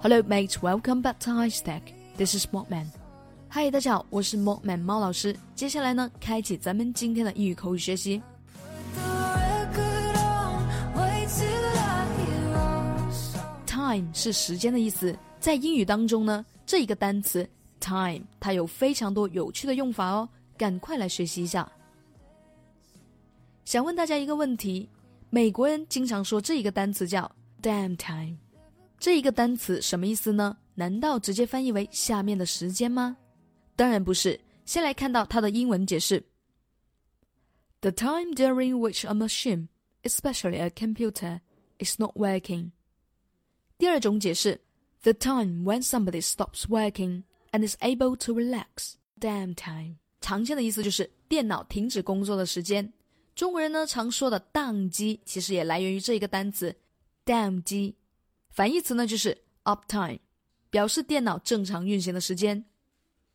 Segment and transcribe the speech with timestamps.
[0.00, 0.62] Hello, mates.
[0.62, 1.82] Welcome back to High Stack.
[2.16, 2.86] This is Mockman.
[3.50, 5.36] Hi, 大家好，我是 Mockman 猫老师。
[5.54, 8.22] 接下来呢，开启咱们今天的英语口语学习。
[13.66, 17.48] Time 是时间的意思，在英语当中呢，这一个单词
[17.80, 21.70] time 它有非常多有趣的用法哦，赶快来学习一下。
[23.64, 24.88] 想问大家一个问题：
[25.30, 27.30] 美国人经常说这一个单词叫
[27.62, 28.36] damn time，
[28.98, 30.56] 这一个单词什么意思呢？
[30.74, 33.16] 难道直接翻译为下面的时间吗？
[33.76, 34.40] 当然不是。
[34.64, 36.22] 先来看到它的英文解释
[37.80, 39.68] ：the time during which a machine,
[40.02, 41.40] especially a computer,
[41.78, 42.72] is not working。
[43.78, 44.60] 第二种解释
[45.02, 47.22] ：the time when somebody stops working
[47.52, 48.96] and is able to relax。
[49.18, 52.92] damn time，常见的意思就是电脑停止工作的时间。
[53.38, 56.74] 中国人呢常说的宕机，其实也来源于这一个单词
[57.24, 57.94] “down 机”，
[58.50, 60.18] 反义词呢就是 “uptime”，
[60.70, 62.64] 表示电脑正常运行的时间。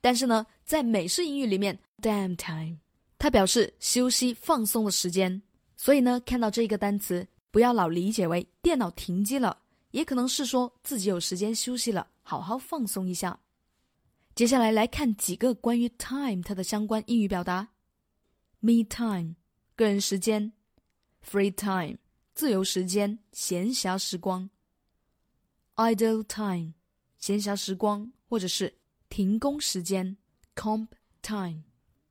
[0.00, 2.78] 但是呢，在美式英语里面，damn time，
[3.18, 5.40] 它表示休息放松的时间。
[5.76, 9.56] 所以呢，看到这一个单词，不要老理解为电脑停机了，
[9.92, 13.38] 也可能是说自己有时间休息了，好好放松一下。
[14.34, 17.68] 接下来来看几个关于 time 它的相关英语表达
[18.58, 19.36] ：me time
[19.76, 20.52] 个人时间
[21.28, 21.98] ；free time
[22.34, 24.48] 自由时间、闲暇时光
[25.76, 26.74] ；idle time
[27.18, 28.78] 闲暇时光，或者是。
[29.10, 30.16] 停工时间
[30.56, 30.88] ，comp
[31.22, 31.62] time，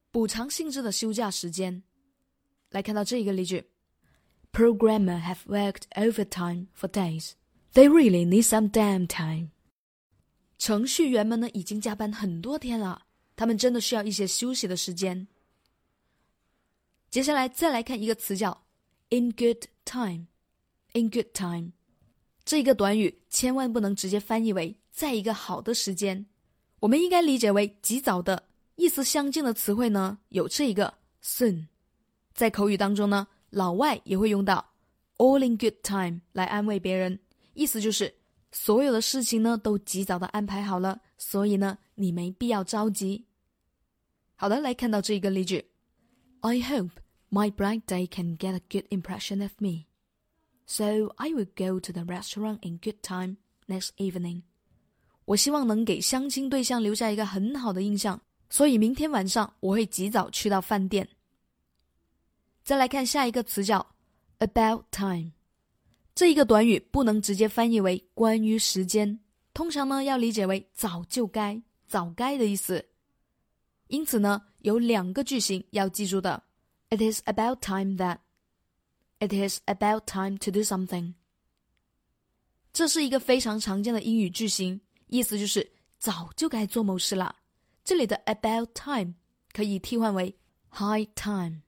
[0.10, 1.84] 补偿性质的休假时间。
[2.70, 3.72] 来看到这一个例句
[4.54, 7.32] ：Programmer have worked overtime for days.
[7.74, 9.50] They really need some damn time.
[10.58, 13.02] 程序员们呢已经加班很多天了，
[13.36, 15.28] 他们真的需要一些休息的时间。
[17.14, 18.66] 接下来再来看一个词叫
[19.12, 20.26] in good time。
[20.94, 21.72] in good time
[22.44, 26.26] 这一个短语千万不能直接翻译为在一个好的时间。
[26.80, 30.92] 我们应该理解为及早的意思相近的词汇呢，有这一个
[31.24, 31.68] soon，
[32.34, 34.74] 在口语当中呢，老外也会用到
[35.18, 37.20] all in good time 来安慰别人，
[37.54, 38.12] 意思就是
[38.52, 43.28] 所有的事情呢都及早的安排好了，所以呢你没必要着急。
[44.34, 45.70] 好的，来看到这一个例句
[46.40, 46.90] ：I hope
[47.34, 49.88] my bright day can get a good impression of me,
[50.68, 54.44] so I will go to the restaurant in good time next evening.
[55.26, 58.22] 我希望能给相亲对象留下一个很好的印象，
[58.52, 61.10] 所以明天晚上我会及早去到饭店。
[62.64, 63.96] 再来看下一个词叫
[64.38, 65.32] about time，
[66.14, 69.20] 这一个短语不能直接翻译为关于时间，
[69.56, 72.86] 通常呢要理解为早就该、早该的意思。
[73.88, 76.44] 因此呢有两个句型要记住的
[76.94, 81.16] ：It is about time that，It is about time to do something。
[82.72, 84.80] 这是一个非常常见的英语句型。
[85.08, 87.36] 意思就是早就该做某事了。
[87.84, 89.16] 这里的 about time
[89.52, 90.36] 可以替换为
[90.72, 91.62] high time。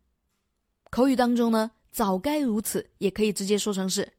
[0.89, 4.13] 口语当中呢，早该如此也可以直接说成是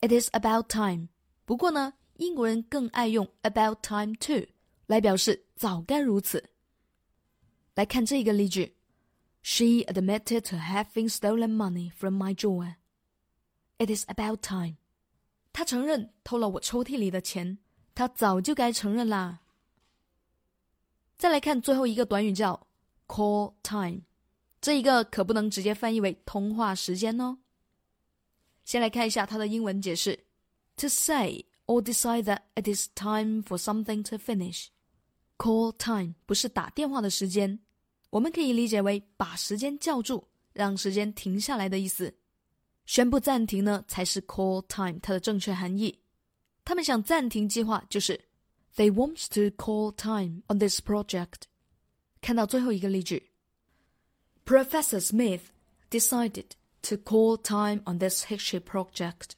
[0.00, 1.08] it is about time。
[1.44, 4.46] 不过呢，英国人更爱用 about time too
[4.86, 6.50] 来表示早该如此。
[7.74, 8.76] 来看这一个例句
[9.47, 12.75] ：She admitted to having stolen money from my drawer.
[13.77, 14.77] It is about time。
[15.51, 17.59] 她承认偷了我抽屉里的钱。
[17.95, 19.41] 他早就该承认啦。
[21.15, 22.65] 再来看最后一个短语叫
[23.07, 24.01] call time，
[24.59, 27.37] 这一个可不能直接翻译为通话时间哦。
[28.65, 30.25] 先来看一下它的英文解释：
[30.75, 37.59] to say or decide that it is time for something to finish。call time 不是打电话的时间，
[38.10, 42.14] 我们可以理解为把时间叫住，让时间停下来的意思。
[42.86, 45.98] 宣布暂停呢，才是 call time 它的正确含义。
[46.64, 48.18] 他们想暂停计划，就是
[48.76, 51.42] they want to call time on this project。
[52.20, 53.30] 看到最后一个例句
[54.46, 55.40] ，Professor Smith
[55.90, 56.46] decided
[56.82, 59.30] to call time on this history project。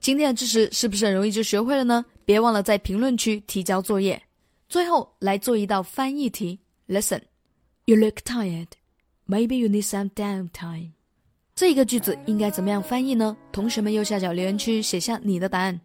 [0.00, 2.04] 今天的知识是不是很容易就学会了呢？
[2.24, 4.20] 别忘了在评论区提交作业。
[4.68, 6.58] 最后来做一道翻译题
[6.91, 8.67] ，Listen。You look tired.
[9.27, 10.91] Maybe you need some downtime.
[11.55, 13.35] 这个句子应该怎么样翻译呢？
[13.51, 15.79] 同学们右下角留言区写下你的答案，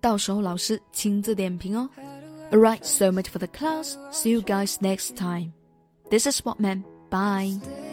[0.00, 1.88] 到时候老师亲自点评哦。
[2.50, 3.96] Alright, so much for the class.
[4.10, 5.52] See you guys next time.
[6.10, 6.84] This is Spotman.
[7.10, 7.85] Bye.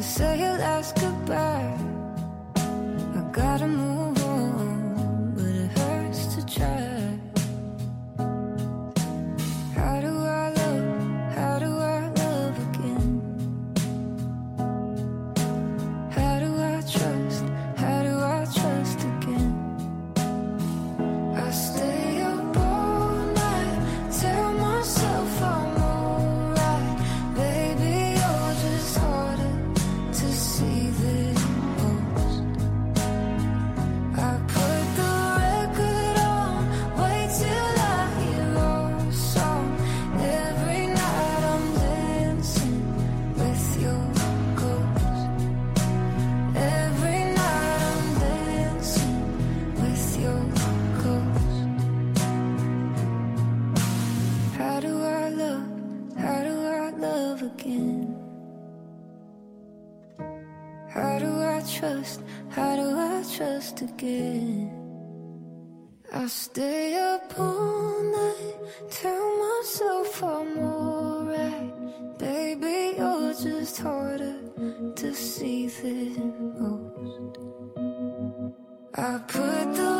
[0.00, 1.76] to say your last goodbye.
[2.56, 3.99] I gotta move.
[57.54, 58.16] again.
[60.88, 62.20] How do I trust?
[62.48, 64.80] How do I trust again?
[66.12, 68.56] I stay up all night,
[68.90, 72.18] tell myself I'm alright.
[72.18, 74.36] Baby, you're just harder
[74.96, 77.38] to see than most.
[78.94, 79.99] I put the